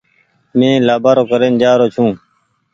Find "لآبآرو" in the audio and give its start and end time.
0.87-1.23